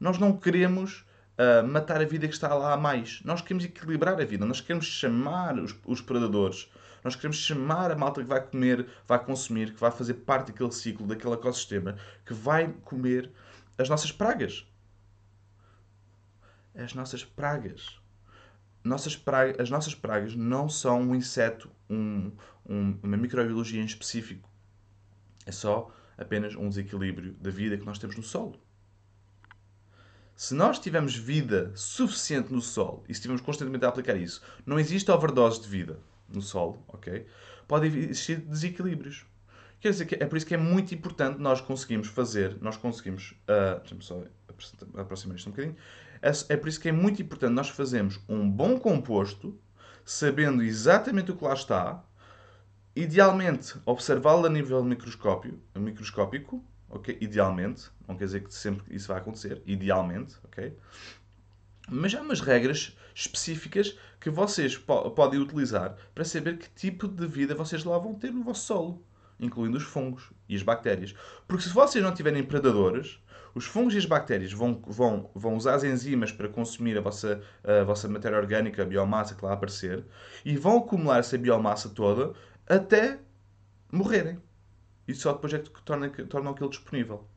Nós 0.00 0.18
não 0.18 0.36
queremos 0.36 1.04
uh, 1.38 1.66
matar 1.66 2.00
a 2.00 2.04
vida 2.04 2.26
que 2.26 2.34
está 2.34 2.54
lá 2.54 2.72
a 2.72 2.76
mais. 2.76 3.20
Nós 3.24 3.42
queremos 3.42 3.64
equilibrar 3.64 4.20
a 4.20 4.24
vida. 4.24 4.46
Nós 4.46 4.60
queremos 4.60 4.86
chamar 4.86 5.58
os, 5.58 5.74
os 5.84 6.00
predadores. 6.00 6.71
Nós 7.02 7.16
queremos 7.16 7.36
chamar 7.36 7.90
a 7.90 7.96
malta 7.96 8.22
que 8.22 8.28
vai 8.28 8.40
comer, 8.40 8.88
vai 9.06 9.22
consumir, 9.22 9.72
que 9.72 9.80
vai 9.80 9.90
fazer 9.90 10.14
parte 10.14 10.52
daquele 10.52 10.70
ciclo, 10.70 11.06
daquele 11.06 11.34
ecossistema, 11.34 11.96
que 12.24 12.32
vai 12.32 12.72
comer 12.84 13.30
as 13.76 13.88
nossas 13.88 14.12
pragas. 14.12 14.66
As 16.74 16.94
nossas 16.94 17.24
pragas. 17.24 17.98
Nossas 18.84 19.16
pragas 19.16 19.60
as 19.60 19.70
nossas 19.70 19.94
pragas 19.94 20.34
não 20.34 20.68
são 20.68 21.00
um 21.02 21.14
inseto, 21.14 21.70
um, 21.90 22.32
um, 22.66 22.98
uma 23.02 23.16
microbiologia 23.16 23.80
em 23.80 23.84
específico. 23.84 24.48
É 25.44 25.50
só 25.50 25.92
apenas 26.16 26.54
um 26.54 26.68
desequilíbrio 26.68 27.32
da 27.34 27.50
vida 27.50 27.76
que 27.76 27.84
nós 27.84 27.98
temos 27.98 28.16
no 28.16 28.22
solo. 28.22 28.60
Se 30.36 30.54
nós 30.54 30.78
tivermos 30.78 31.14
vida 31.14 31.72
suficiente 31.74 32.52
no 32.52 32.60
solo 32.60 33.04
e 33.08 33.12
estivermos 33.12 33.42
constantemente 33.42 33.84
a 33.84 33.88
aplicar 33.88 34.16
isso, 34.16 34.40
não 34.64 34.78
existe 34.78 35.10
overdose 35.10 35.60
de 35.60 35.68
vida 35.68 36.00
no 36.34 36.42
solo, 36.42 36.84
ok? 36.88 37.26
Pode 37.66 37.86
existir 37.86 38.36
desequilíbrios. 38.40 39.26
Quer 39.80 39.90
dizer 39.90 40.06
que 40.06 40.14
é 40.14 40.26
por 40.26 40.36
isso 40.36 40.46
que 40.46 40.54
é 40.54 40.58
muito 40.58 40.94
importante 40.94 41.40
nós 41.40 41.60
conseguimos 41.60 42.06
fazer, 42.08 42.56
nós 42.60 42.76
conseguimos, 42.76 43.32
uh, 43.48 43.80
deixa-me 43.80 44.02
só 44.02 44.22
aproximar 44.96 45.36
isto 45.36 45.48
um 45.48 45.52
bocadinho, 45.52 45.76
é, 46.20 46.30
é 46.50 46.56
por 46.56 46.68
isso 46.68 46.80
que 46.80 46.88
é 46.88 46.92
muito 46.92 47.20
importante 47.20 47.52
nós 47.52 47.68
fazermos 47.68 48.20
um 48.28 48.48
bom 48.48 48.78
composto, 48.78 49.58
sabendo 50.04 50.62
exatamente 50.62 51.32
o 51.32 51.36
que 51.36 51.44
lá 51.44 51.52
está, 51.52 52.04
idealmente 52.94 53.74
observá-lo 53.84 54.46
a 54.46 54.48
nível 54.48 54.84
microscópio, 54.84 55.60
microscópico, 55.74 56.64
ok? 56.88 57.18
Idealmente, 57.20 57.90
não 58.06 58.16
quer 58.16 58.26
dizer 58.26 58.44
que 58.44 58.54
sempre 58.54 58.94
isso 58.94 59.08
vai 59.08 59.18
acontecer, 59.18 59.62
idealmente, 59.66 60.36
ok? 60.44 60.76
Mas 61.94 62.14
há 62.14 62.22
umas 62.22 62.40
regras 62.40 62.96
específicas 63.14 63.98
que 64.18 64.30
vocês 64.30 64.78
po 64.78 65.10
podem 65.10 65.38
utilizar 65.38 65.94
para 66.14 66.24
saber 66.24 66.56
que 66.56 66.70
tipo 66.70 67.06
de 67.06 67.26
vida 67.26 67.54
vocês 67.54 67.84
lá 67.84 67.98
vão 67.98 68.14
ter 68.14 68.32
no 68.32 68.42
vosso 68.42 68.64
solo, 68.64 69.04
incluindo 69.38 69.76
os 69.76 69.82
fungos 69.82 70.30
e 70.48 70.56
as 70.56 70.62
bactérias. 70.62 71.14
Porque 71.46 71.64
se 71.64 71.68
vocês 71.68 72.02
não 72.02 72.14
tiverem 72.14 72.42
predadores, 72.42 73.18
os 73.54 73.66
fungos 73.66 73.92
e 73.92 73.98
as 73.98 74.06
bactérias 74.06 74.54
vão, 74.54 74.82
vão, 74.86 75.30
vão 75.34 75.54
usar 75.54 75.74
as 75.74 75.84
enzimas 75.84 76.32
para 76.32 76.48
consumir 76.48 76.96
a 76.96 77.02
vossa, 77.02 77.42
a 77.62 77.84
vossa 77.84 78.08
matéria 78.08 78.38
orgânica, 78.38 78.82
a 78.82 78.86
biomassa 78.86 79.34
que 79.34 79.44
lá 79.44 79.52
aparecer, 79.52 80.02
e 80.46 80.56
vão 80.56 80.78
acumular 80.78 81.18
essa 81.18 81.36
biomassa 81.36 81.90
toda 81.90 82.32
até 82.66 83.18
morrerem. 83.92 84.38
E 85.06 85.14
só 85.14 85.34
depois 85.34 85.52
é 85.52 85.58
que 85.58 85.82
tornam, 85.82 86.08
tornam 86.08 86.52
aquilo 86.52 86.70
disponível. 86.70 87.28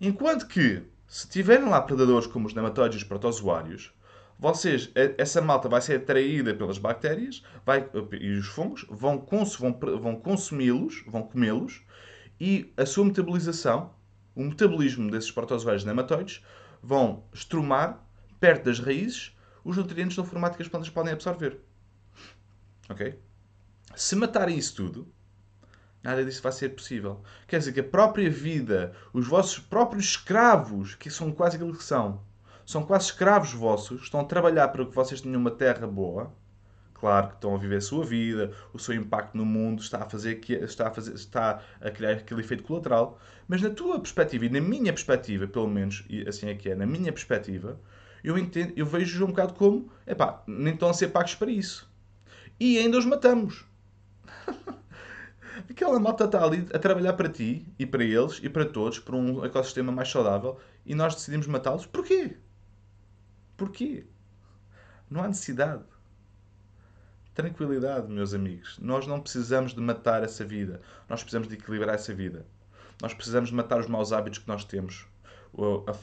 Enquanto 0.00 0.46
que, 0.46 0.84
se 1.08 1.26
tiverem 1.26 1.66
lá 1.66 1.80
predadores 1.80 2.26
como 2.26 2.46
os 2.46 2.52
nematóides 2.52 3.00
e 3.00 3.02
os 3.02 3.08
protozoários, 3.08 3.94
vocês, 4.38 4.90
essa 5.16 5.40
malta 5.40 5.68
vai 5.68 5.80
ser 5.80 5.96
atraída 5.96 6.54
pelas 6.54 6.78
bactérias 6.78 7.42
vai, 7.64 7.88
e 8.20 8.32
os 8.32 8.46
fungos, 8.46 8.86
vão, 8.88 9.18
cons, 9.18 9.56
vão, 9.56 9.72
vão 9.72 10.14
consumi-los, 10.14 11.02
vão 11.08 11.22
comê-los, 11.22 11.82
e 12.38 12.72
a 12.76 12.86
sua 12.86 13.06
metabolização, 13.06 13.94
o 14.36 14.44
metabolismo 14.44 15.10
desses 15.10 15.32
protozoários 15.32 15.84
nematóides, 15.84 16.44
vão 16.80 17.24
estrumar, 17.32 18.06
perto 18.38 18.66
das 18.66 18.78
raízes, 18.78 19.36
os 19.64 19.76
nutrientes 19.76 20.16
no 20.16 20.24
formato 20.24 20.56
que 20.56 20.62
as 20.62 20.68
plantas 20.68 20.90
podem 20.90 21.14
absorver. 21.14 21.58
Ok? 22.88 23.18
Se 23.96 24.14
matarem 24.14 24.56
isso 24.56 24.76
tudo, 24.76 25.12
nada 26.02 26.24
disso 26.24 26.42
vai 26.42 26.52
ser 26.52 26.70
possível. 26.70 27.20
Quer 27.46 27.58
dizer 27.58 27.72
que 27.72 27.80
a 27.80 27.84
própria 27.84 28.30
vida, 28.30 28.92
os 29.12 29.26
vossos 29.26 29.58
próprios 29.58 30.04
escravos, 30.06 30.94
que 30.94 31.10
são 31.10 31.32
quase 31.32 31.56
aquilo 31.56 31.76
que 31.76 31.84
são, 31.84 32.20
são 32.64 32.84
quase 32.84 33.06
escravos 33.06 33.52
vossos, 33.52 34.02
estão 34.02 34.20
a 34.20 34.24
trabalhar 34.24 34.68
para 34.68 34.84
que 34.84 34.94
vocês 34.94 35.20
tenham 35.20 35.40
uma 35.40 35.50
terra 35.50 35.86
boa. 35.86 36.32
Claro 36.94 37.28
que 37.28 37.34
estão 37.34 37.54
a 37.54 37.58
viver 37.58 37.76
a 37.76 37.80
sua 37.80 38.04
vida, 38.04 38.52
o 38.72 38.78
seu 38.78 38.92
impacto 38.94 39.36
no 39.36 39.46
mundo 39.46 39.80
está 39.80 40.02
a 40.02 40.08
fazer 40.08 40.40
está 40.48 40.88
a 40.88 40.90
fazer 40.90 41.14
está 41.14 41.62
a 41.80 41.90
criar 41.90 42.12
aquele 42.12 42.40
efeito 42.40 42.64
colateral, 42.64 43.20
mas 43.46 43.62
na 43.62 43.70
tua 43.70 44.00
perspectiva 44.00 44.46
e 44.46 44.50
na 44.50 44.60
minha 44.60 44.92
perspectiva, 44.92 45.46
pelo 45.46 45.68
menos, 45.68 46.04
e 46.08 46.26
assim 46.28 46.48
é 46.48 46.54
que 46.56 46.68
é, 46.68 46.74
na 46.74 46.86
minha 46.86 47.12
perspectiva, 47.12 47.80
eu 48.22 48.36
entendo, 48.36 48.72
eu 48.76 48.84
vejo 48.84 49.24
um 49.24 49.28
bocado 49.28 49.54
como, 49.54 49.90
epá, 50.06 50.42
nem 50.46 50.74
estão 50.74 50.90
a 50.90 50.94
ser 50.94 51.08
pagos 51.08 51.36
para 51.36 51.50
isso. 51.50 51.88
E 52.58 52.78
ainda 52.78 52.98
os 52.98 53.06
matamos. 53.06 53.64
Aquela 55.68 55.98
malta 55.98 56.24
está 56.24 56.44
ali 56.44 56.66
a 56.72 56.78
trabalhar 56.78 57.14
para 57.14 57.28
ti 57.28 57.66
e 57.78 57.86
para 57.86 58.04
eles 58.04 58.40
e 58.42 58.48
para 58.48 58.64
todos, 58.64 58.98
para 58.98 59.16
um 59.16 59.44
ecossistema 59.44 59.90
mais 59.90 60.10
saudável, 60.10 60.58
e 60.84 60.94
nós 60.94 61.14
decidimos 61.14 61.46
matá-los. 61.46 61.86
Porquê? 61.86 62.36
Porquê? 63.56 64.06
Não 65.10 65.22
há 65.22 65.28
necessidade. 65.28 65.82
Tranquilidade, 67.34 68.08
meus 68.08 68.34
amigos. 68.34 68.78
Nós 68.80 69.06
não 69.06 69.20
precisamos 69.20 69.72
de 69.72 69.80
matar 69.80 70.22
essa 70.22 70.44
vida. 70.44 70.80
Nós 71.08 71.22
precisamos 71.22 71.48
de 71.48 71.54
equilibrar 71.54 71.94
essa 71.94 72.12
vida. 72.12 72.46
Nós 73.00 73.14
precisamos 73.14 73.50
de 73.50 73.54
matar 73.54 73.78
os 73.78 73.86
maus 73.86 74.12
hábitos 74.12 74.40
que 74.40 74.48
nós 74.48 74.64
temos. 74.64 75.06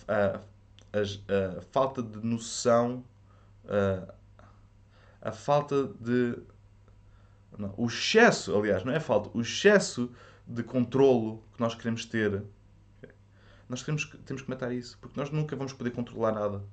A, 0.07 0.13
a, 0.13 0.35
a, 0.37 1.57
a 1.57 1.61
falta 1.71 2.01
de 2.01 2.25
noção, 2.25 3.03
a, 5.21 5.31
falta 5.31 5.89
de. 5.99 6.37
O 7.77 7.85
excesso, 7.87 8.55
aliás, 8.57 8.83
não 8.83 8.93
é 8.93 8.99
falta, 8.99 9.29
o 9.33 9.41
excesso 9.41 10.11
de 10.45 10.63
controlo 10.63 11.43
que 11.53 11.59
nós 11.59 11.73
queremos 11.73 12.05
ter. 12.05 12.43
Nós 13.67 13.81
temos, 13.81 14.05
temos 14.25 14.41
que 14.43 14.49
matar 14.49 14.71
isso, 14.71 14.97
porque 14.99 15.19
nós 15.19 15.31
nunca 15.31 15.55
vamos 15.55 15.73
poder 15.73 15.91
controlar 15.91 16.33
nada. 16.33 16.63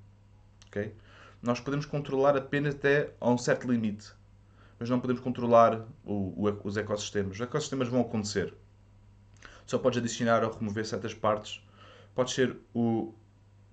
Okay? 0.68 0.94
Nós 1.40 1.60
podemos 1.60 1.86
controlar 1.86 2.36
apenas 2.36 2.74
até 2.74 3.14
a 3.20 3.30
um 3.30 3.38
certo 3.38 3.70
limite, 3.70 4.12
mas 4.78 4.90
não 4.90 5.00
podemos 5.00 5.22
controlar 5.22 5.86
o, 6.04 6.48
o, 6.48 6.60
os 6.64 6.76
ecossistemas. 6.76 7.36
Os 7.36 7.40
ecossistemas 7.40 7.88
vão 7.88 8.00
acontecer. 8.00 8.54
Só 9.66 9.78
podes 9.78 9.98
adicionar 9.98 10.44
ou 10.44 10.50
remover 10.50 10.84
certas 10.84 11.14
partes. 11.14 11.64
Pode 12.14 12.32
ser, 12.32 12.56
o, 12.74 13.14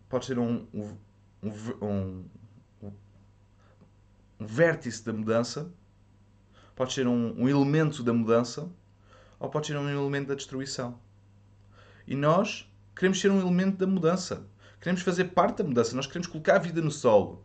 pode 0.08 0.26
ser 0.26 0.40
um, 0.40 0.66
um, 0.74 0.98
um, 1.82 2.26
um 4.40 4.46
vértice 4.46 5.04
da 5.04 5.12
mudança, 5.12 5.70
pode 6.80 6.94
ser 6.94 7.06
um, 7.08 7.36
um 7.38 7.50
elemento 7.50 8.02
da 8.02 8.14
mudança, 8.14 8.72
ou 9.38 9.50
pode 9.50 9.68
ser 9.68 9.76
um 9.76 9.90
elemento 9.90 10.30
da 10.30 10.34
destruição. 10.36 10.98
E 12.08 12.16
nós 12.16 12.72
queremos 12.96 13.20
ser 13.20 13.30
um 13.30 13.38
elemento 13.38 13.76
da 13.80 13.86
mudança. 13.86 14.48
Queremos 14.80 15.02
fazer 15.02 15.26
parte 15.26 15.58
da 15.58 15.66
mudança. 15.66 15.94
Nós 15.94 16.08
queremos 16.08 16.28
colocar 16.28 16.56
a 16.56 16.60
vida 16.60 16.82
no 16.82 16.90
solo. 16.90 17.44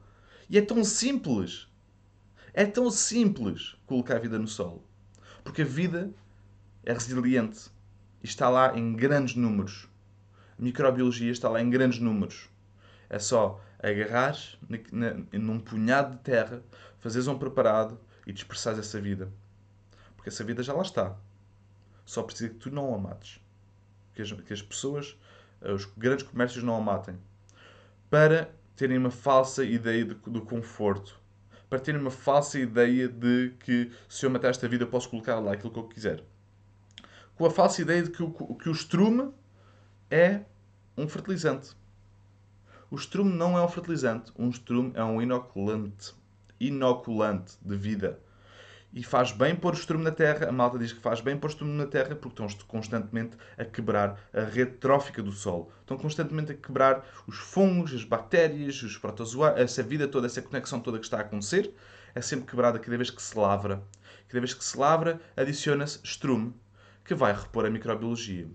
E 0.49 0.57
é 0.57 0.63
tão 0.63 0.85
simples. 0.85 1.67
É 2.53 2.65
tão 2.65 2.89
simples 2.93 3.75
colocar 3.87 4.15
a 4.15 4.21
vida 4.21 4.39
no 4.39 4.47
solo. 4.47 4.85
Porque 5.43 5.63
a 5.63 5.67
vida 5.67 6.15
é 6.85 6.93
resiliente. 6.93 7.73
E 8.23 8.27
está 8.27 8.49
lá 8.49 8.79
em 8.79 8.95
grandes 8.95 9.35
números. 9.35 9.89
A 10.57 10.63
microbiologia 10.63 11.33
está 11.33 11.49
lá 11.49 11.61
em 11.61 11.69
grandes 11.69 11.99
números. 11.99 12.49
É 13.11 13.19
só 13.19 13.61
agarrar 13.81 14.37
num 15.33 15.59
punhado 15.59 16.19
de 16.19 16.23
terra, 16.23 16.63
fazeres 17.01 17.27
um 17.27 17.37
preparado 17.37 17.99
e 18.27 18.33
dispersares 18.33 18.79
essa 18.79 19.01
vida. 19.01 19.31
Porque 20.17 20.29
essa 20.29 20.45
vida 20.45 20.63
já 20.63 20.73
lá 20.73 20.83
está. 20.83 21.17
Só 22.05 22.23
precisa 22.23 22.51
que 22.51 22.57
tu 22.57 22.71
não 22.71 22.95
a 22.95 22.99
mates. 22.99 23.41
Que 24.15 24.23
as, 24.23 24.33
que 24.33 24.53
as 24.53 24.63
pessoas 24.63 25.17
os 25.73 25.87
grandes 25.97 26.27
comércios 26.27 26.63
não 26.63 26.77
a 26.77 26.81
matem, 26.81 27.17
para 28.11 28.51
terem 28.77 28.99
uma 28.99 29.11
falsa 29.11 29.65
ideia 29.65 30.05
de, 30.05 30.15
do 30.15 30.43
conforto, 30.43 31.19
para 31.71 31.79
terem 31.79 32.01
uma 32.01 32.11
falsa 32.11 32.59
ideia 32.59 33.09
de 33.09 33.55
que 33.61 33.91
se 34.09 34.27
eu 34.27 34.31
matar 34.31 34.49
esta 34.49 34.69
vida 34.69 34.87
posso 34.87 35.09
colocar 35.09 35.39
lá 35.39 35.53
aquilo 35.53 35.73
que 35.73 35.79
eu 35.79 35.89
quiser. 35.89 36.23
Com 37.37 37.47
a 37.47 37.51
falsa 37.51 37.83
ideia 37.83 38.03
de 38.03 38.11
que 38.11 38.23
o, 38.23 38.31
que 38.31 38.69
o 38.69 38.73
estrume 38.73 39.33
é 40.11 40.43
um 40.97 41.09
fertilizante. 41.09 41.73
O 42.91 42.97
estrume 42.97 43.33
não 43.33 43.59
é 43.59 43.65
um 43.65 43.69
fertilizante, 43.69 44.33
um 44.39 44.51
estrume 44.51 44.93
é 44.95 45.03
um 45.03 45.21
inoculante. 45.21 46.15
Inoculante 46.61 47.55
de 47.63 47.77
vida. 47.77 48.21
E 48.97 49.03
faz 49.03 49.33
bem 49.33 49.57
pôr 49.57 49.75
o 49.75 49.77
estrume 49.77 50.05
na 50.05 50.13
terra. 50.13 50.49
A 50.49 50.53
malta 50.53 50.79
diz 50.79 50.93
que 50.93 51.01
faz 51.01 51.21
bem 51.21 51.37
pôr 51.37 51.49
o 51.49 51.51
estrume 51.51 51.73
na 51.73 51.85
terra 51.85 52.15
porque 52.15 52.41
estão 52.41 52.67
constantemente 52.69 53.37
a 53.59 53.65
quebrar 53.65 54.21
a 54.33 54.43
rede 54.43 54.73
trófica 54.73 55.21
do 55.21 55.33
solo. 55.33 55.73
Estão 55.81 55.97
constantemente 55.97 56.53
a 56.53 56.55
quebrar 56.55 57.05
os 57.27 57.37
fungos, 57.37 57.93
as 57.93 58.05
bactérias, 58.05 58.81
os 58.85 58.97
protozoários, 58.97 59.61
essa 59.61 59.83
vida 59.83 60.07
toda, 60.07 60.29
essa 60.29 60.41
conexão 60.41 60.79
toda 60.79 60.99
que 61.01 61.05
está 61.05 61.19
a 61.19 61.23
acontecer, 61.23 61.75
é 62.15 62.21
sempre 62.21 62.47
quebrada 62.47 62.79
cada 62.79 62.97
vez 62.97 63.11
que 63.11 63.21
se 63.21 63.37
lavra. 63.37 63.83
Cada 64.29 64.41
vez 64.41 64.55
que 64.55 64.65
se 64.65 64.79
lavra, 64.79 65.21
adiciona-se 65.37 65.99
estrume, 66.05 66.55
que 67.05 67.17
vai 67.17 67.33
repor 67.33 67.67
a 67.67 67.71
microbiologia. 67.71 68.49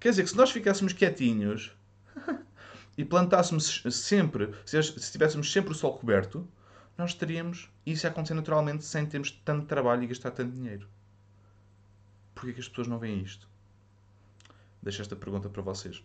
Quer 0.00 0.10
dizer 0.10 0.24
que 0.24 0.30
se 0.30 0.36
nós 0.36 0.50
ficássemos 0.50 0.92
quietinhos 0.92 1.70
e 2.98 3.04
plantássemos 3.04 3.82
sempre, 3.92 4.52
se 4.66 5.12
tivéssemos 5.12 5.52
sempre 5.52 5.70
o 5.70 5.74
sol 5.74 5.96
coberto, 5.96 6.48
nós 6.96 7.14
teríamos 7.14 7.68
isso 7.84 8.06
a 8.06 8.10
acontecer 8.10 8.34
naturalmente 8.34 8.84
sem 8.84 9.04
termos 9.06 9.30
tanto 9.44 9.66
trabalho 9.66 10.04
e 10.04 10.06
gastar 10.06 10.30
tanto 10.30 10.52
dinheiro. 10.52 10.88
Porquê 12.34 12.52
que 12.52 12.60
as 12.60 12.68
pessoas 12.68 12.86
não 12.86 12.98
veem 12.98 13.22
isto? 13.22 13.48
Deixo 14.82 15.02
esta 15.02 15.16
pergunta 15.16 15.48
para 15.48 15.62
vocês. 15.62 16.02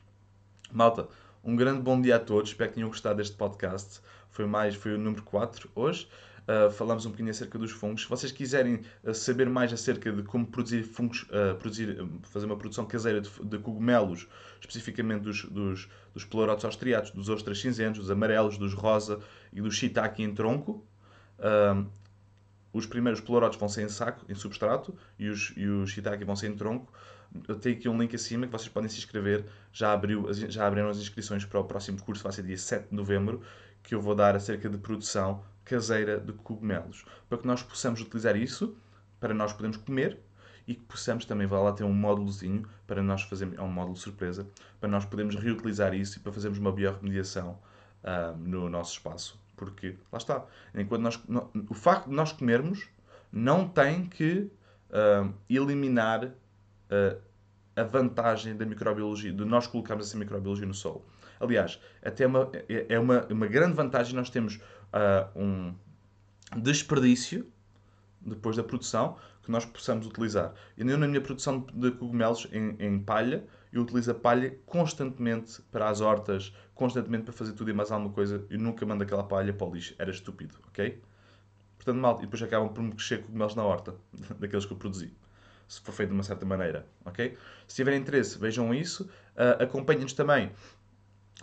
Malta, 0.71 1.07
um 1.43 1.55
grande 1.55 1.81
bom 1.81 1.99
dia 1.99 2.15
a 2.15 2.19
todos. 2.19 2.51
Espero 2.51 2.69
que 2.69 2.75
tenham 2.75 2.89
gostado 2.89 3.17
deste 3.17 3.35
podcast. 3.35 4.01
Foi 4.29 4.45
mais, 4.45 4.75
foi 4.75 4.93
o 4.93 4.97
número 4.97 5.23
4 5.23 5.69
hoje. 5.75 6.07
Uh, 6.47 6.71
falamos 6.71 7.05
um 7.05 7.09
bocadinho 7.09 7.29
acerca 7.29 7.59
dos 7.59 7.69
fungos. 7.71 8.03
Se 8.03 8.09
vocês 8.09 8.31
quiserem 8.31 8.81
uh, 9.03 9.13
saber 9.13 9.47
mais 9.47 9.71
acerca 9.71 10.11
de 10.11 10.23
como 10.23 10.47
produzir 10.47 10.83
fungos, 10.83 11.23
uh, 11.23 11.55
produzir, 11.59 11.95
fazer 12.23 12.47
uma 12.47 12.57
produção 12.57 12.85
caseira 12.85 13.21
de, 13.21 13.29
de 13.29 13.59
cogumelos, 13.59 14.27
especificamente 14.59 15.21
dos, 15.21 15.45
dos, 15.45 15.87
dos 16.11 16.25
pleurotos 16.25 16.65
austriatos, 16.65 17.11
dos 17.11 17.29
ostras 17.29 17.61
cinzentos, 17.61 17.99
dos 18.01 18.09
amarelos, 18.09 18.57
dos 18.57 18.73
rosa 18.73 19.19
e 19.53 19.61
do 19.61 19.71
shiitake 19.71 20.23
em 20.23 20.33
tronco, 20.33 20.85
os 22.71 22.85
primeiros 22.85 23.19
pleurotos 23.19 23.57
vão 23.57 23.67
ser 23.67 23.83
em 23.83 23.89
saco, 23.89 24.25
em 24.29 24.35
substrato, 24.35 24.95
e 25.17 25.27
os, 25.27 25.53
e 25.55 25.65
os 25.65 25.89
shiitake 25.89 26.23
vão 26.23 26.35
ser 26.35 26.47
em 26.47 26.55
tronco. 26.55 26.91
Tenho 27.61 27.75
aqui 27.75 27.89
um 27.89 27.97
link 27.99 28.15
acima 28.15 28.45
que 28.45 28.51
vocês 28.51 28.69
podem 28.69 28.89
se 28.89 28.97
inscrever. 28.97 29.45
Já, 29.71 29.93
abriu, 29.93 30.31
já 30.33 30.65
abriram 30.65 30.89
as 30.89 30.97
inscrições 30.97 31.45
para 31.45 31.59
o 31.59 31.63
próximo 31.63 32.01
curso, 32.01 32.23
vai 32.23 32.31
ser 32.31 32.43
dia 32.43 32.57
7 32.57 32.89
de 32.89 32.95
novembro, 32.95 33.41
que 33.83 33.95
eu 33.95 34.01
vou 34.01 34.15
dar 34.15 34.35
acerca 34.35 34.69
de 34.69 34.77
produção 34.77 35.43
caseira 35.63 36.19
de 36.19 36.33
cogumelos, 36.33 37.05
para 37.27 37.37
que 37.37 37.45
nós 37.45 37.61
possamos 37.61 38.01
utilizar 38.01 38.35
isso 38.35 38.75
para 39.19 39.35
nós 39.35 39.53
podermos 39.53 39.77
comer 39.77 40.19
e 40.67 40.73
que 40.73 40.81
possamos 40.81 41.25
também, 41.25 41.45
vai 41.45 41.61
lá 41.61 41.71
ter 41.71 41.83
um 41.83 41.93
módulozinho 41.93 42.67
para 42.87 43.01
nós 43.03 43.21
fazermos, 43.23 43.57
é 43.57 43.61
um 43.61 43.67
módulo 43.67 43.95
surpresa, 43.95 44.47
para 44.79 44.89
nós 44.89 45.05
podermos 45.05 45.35
reutilizar 45.35 45.93
isso 45.93 46.17
e 46.17 46.21
para 46.21 46.31
fazermos 46.31 46.59
uma 46.59 46.71
biorremediação 46.71 47.59
uh, 48.03 48.37
no 48.37 48.69
nosso 48.69 48.93
espaço. 48.93 49.39
Porque, 49.55 49.95
lá 50.11 50.17
está, 50.17 50.45
enquanto 50.73 51.01
nós, 51.01 51.19
no, 51.27 51.49
o 51.69 51.73
facto 51.73 52.09
de 52.09 52.15
nós 52.15 52.31
comermos 52.31 52.87
não 53.31 53.67
tem 53.67 54.05
que 54.05 54.49
uh, 54.89 55.33
eliminar 55.49 56.25
uh, 56.25 57.21
a 57.75 57.83
vantagem 57.83 58.55
da 58.55 58.65
microbiologia, 58.65 59.31
de 59.31 59.45
nós 59.45 59.67
colocarmos 59.67 60.07
essa 60.07 60.17
microbiologia 60.17 60.65
no 60.65 60.73
solo. 60.73 61.05
Aliás, 61.39 61.79
até 62.03 62.27
uma, 62.27 62.49
é, 62.53 62.85
é 62.89 62.99
uma, 62.99 63.25
uma 63.27 63.47
grande 63.47 63.73
vantagem 63.73 64.15
nós 64.15 64.29
temos 64.29 64.55
uh, 64.55 65.39
um 65.39 65.73
desperdício 66.57 67.47
depois 68.21 68.57
da 68.57 68.63
produção 68.63 69.17
que 69.43 69.51
nós 69.51 69.65
possamos 69.65 70.05
utilizar. 70.05 70.53
Eu, 70.77 70.97
na 70.97 71.07
minha 71.07 71.21
produção 71.21 71.65
de 71.73 71.91
cogumelos 71.91 72.47
em, 72.51 72.75
em, 72.79 72.99
palha, 72.99 73.43
eu 73.71 73.81
utilizo 73.81 74.11
a 74.11 74.15
palha 74.15 74.57
constantemente 74.65 75.61
para 75.71 75.89
as 75.89 76.01
hortas, 76.01 76.53
constantemente 76.73 77.25
para 77.25 77.33
fazer 77.33 77.53
tudo 77.53 77.69
e 77.69 77.73
mais 77.73 77.91
alguma 77.91 78.11
coisa. 78.11 78.45
Eu 78.49 78.59
nunca 78.59 78.85
mando 78.85 79.03
aquela 79.03 79.23
palha 79.23 79.53
para 79.53 79.67
o 79.67 79.73
lixo. 79.73 79.95
Era 79.99 80.09
estúpido, 80.09 80.55
ok? 80.67 81.01
Portanto, 81.77 81.97
mal. 81.97 82.17
E 82.17 82.21
depois 82.21 82.41
acabam 82.41 82.69
por 82.73 82.81
me 82.83 82.91
crescer 82.91 83.21
cogumelos 83.21 83.55
na 83.55 83.63
horta, 83.63 83.95
daqueles 84.39 84.65
que 84.65 84.73
eu 84.73 84.77
produzi. 84.77 85.13
Se 85.67 85.79
for 85.81 85.91
feito 85.91 86.09
de 86.09 86.15
uma 86.15 86.23
certa 86.23 86.45
maneira, 86.45 86.85
ok? 87.05 87.37
Se 87.67 87.75
tiverem 87.75 88.01
interesse, 88.01 88.39
vejam 88.39 88.73
isso. 88.73 89.03
Uh, 89.35 89.63
Acompanhem-nos 89.63 90.13
também 90.13 90.51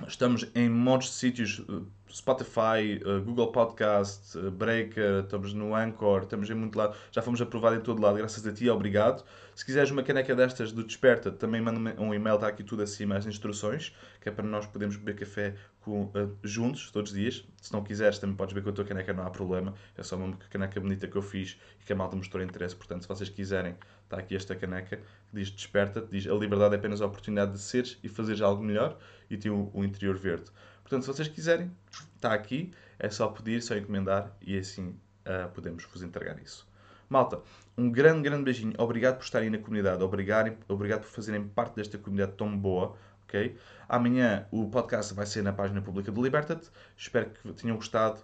Estamos 0.05 0.47
em 0.55 0.69
de 0.99 1.09
sítios, 1.09 1.63
eh, 1.67 2.13
Spotify, 2.13 3.01
eh, 3.03 3.19
Google 3.25 3.51
Podcast, 3.51 4.39
eh, 4.39 4.51
Breaker, 4.51 5.25
estamos 5.25 5.55
no 5.55 5.75
Anchor, 5.75 6.25
estamos 6.25 6.51
em 6.51 6.55
muito 6.55 6.77
lado. 6.77 6.95
Já 7.11 7.23
fomos 7.23 7.41
aprovados 7.41 7.79
em 7.79 7.81
todo 7.81 8.03
lado, 8.03 8.19
graças 8.19 8.47
a 8.47 8.53
ti, 8.53 8.69
obrigado. 8.69 9.25
Se 9.55 9.65
quiseres 9.65 9.91
uma 9.91 10.03
caneca 10.03 10.35
destas 10.37 10.71
do 10.71 10.85
Desperta, 10.85 11.33
também 11.33 11.63
manda-me 11.63 11.93
um 11.99 12.13
e-mail, 12.13 12.35
está 12.35 12.49
aqui 12.49 12.63
tudo 12.63 12.83
acima, 12.83 13.17
as 13.17 13.25
instruções, 13.25 13.97
que 14.21 14.29
é 14.29 14.33
para 14.33 14.45
nós 14.45 14.67
podermos 14.67 14.97
beber 14.97 15.17
café 15.17 15.55
com, 15.81 16.13
juntos, 16.45 16.91
todos 16.91 17.11
os 17.11 17.17
dias. 17.17 17.45
Se 17.63 17.73
não 17.73 17.83
quiseres, 17.83 18.19
também 18.19 18.37
podes 18.37 18.53
beber 18.53 18.65
com 18.65 18.71
a 18.71 18.75
tua 18.75 18.85
caneca, 18.85 19.15
não 19.15 19.25
há 19.27 19.31
problema. 19.31 19.73
É 19.97 20.03
só 20.03 20.17
uma 20.17 20.37
caneca 20.51 20.79
bonita 20.79 21.09
que 21.09 21.17
eu 21.17 21.23
fiz 21.23 21.59
e 21.81 21.85
que 21.85 21.93
a 21.93 21.97
malta 21.97 22.15
mostrou 22.15 22.45
interesse. 22.45 22.77
Portanto, 22.77 23.01
se 23.03 23.09
vocês 23.09 23.31
quiserem, 23.31 23.75
está 24.05 24.19
aqui 24.19 24.37
esta 24.37 24.55
caneca 24.55 25.01
que 25.29 25.37
diz 25.37 25.51
Desperta, 25.51 26.07
diz 26.11 26.27
a 26.27 26.35
liberdade 26.35 26.75
é 26.75 26.79
apenas 26.79 27.01
a 27.01 27.07
oportunidade 27.07 27.53
de 27.53 27.59
seres 27.59 27.99
e 28.03 28.09
fazeres 28.09 28.41
algo 28.41 28.63
melhor 28.63 28.99
e 29.31 29.37
tem 29.37 29.51
o, 29.51 29.71
o 29.73 29.85
interior 29.85 30.17
verde. 30.17 30.51
Portanto, 30.83 31.03
se 31.03 31.09
vocês 31.09 31.29
quiserem, 31.29 31.71
está 32.15 32.33
aqui, 32.33 32.73
é 32.99 33.11
só 33.11 33.29
pedir, 33.29 33.63
só 33.63 33.77
encomendar 33.77 34.33
e 34.41 34.57
assim 34.57 34.97
uh, 35.27 35.49
podemos 35.53 35.85
vos 35.85 36.03
entregar 36.03 36.39
isso. 36.41 36.67
Malta, 37.09 37.41
um 37.77 37.91
grande, 37.91 38.23
grande 38.23 38.45
beijinho. 38.45 38.75
Obrigado 38.79 39.17
por 39.17 39.25
estarem 39.25 39.51
na 39.51 39.59
comunidade. 39.59 40.03
Obrigado, 40.03 40.57
obrigado 40.69 41.03
por 41.03 41.11
fazerem 41.11 41.47
parte 41.47 41.77
desta 41.77 41.99
comunidade 41.99 42.33
tão 42.37 42.57
boa. 42.57 42.97
ok? 43.25 43.57
Amanhã 43.89 44.47
o 44.51 44.69
podcast 44.69 45.15
vai 45.15 45.27
ser 45.27 45.43
na 45.43 45.53
página 45.53 45.81
pública 45.81 46.11
do 46.11 46.23
Liberta-te. 46.23 46.69
Espero 46.97 47.31
que 47.31 47.53
tenham 47.53 47.77
gostado. 47.77 48.21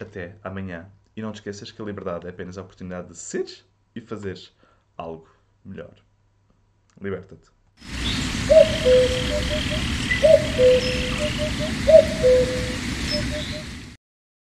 Até 0.00 0.36
amanhã. 0.42 0.90
E 1.14 1.20
não 1.20 1.32
te 1.32 1.36
esqueças 1.36 1.70
que 1.70 1.82
a 1.82 1.84
liberdade 1.84 2.26
é 2.26 2.30
apenas 2.30 2.56
a 2.56 2.62
oportunidade 2.62 3.08
de 3.08 3.16
seres 3.16 3.64
e 3.94 4.00
fazeres 4.00 4.56
algo 4.96 5.28
melhor. 5.64 5.94
Libertad. 7.02 7.38